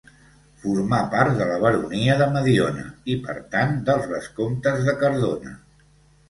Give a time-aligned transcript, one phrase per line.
[0.61, 5.55] Formà part de la baronia de Mediona i per tant dels vescomtes de Cardona.